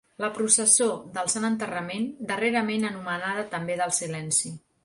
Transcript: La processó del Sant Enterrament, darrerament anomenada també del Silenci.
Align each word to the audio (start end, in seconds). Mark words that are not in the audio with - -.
La 0.21 0.27
processó 0.35 0.87
del 1.17 1.29
Sant 1.33 1.45
Enterrament, 1.51 2.09
darrerament 2.33 2.89
anomenada 2.93 3.47
també 3.55 3.81
del 3.83 3.99
Silenci. 4.03 4.57